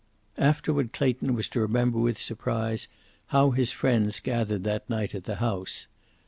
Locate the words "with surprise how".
1.99-3.51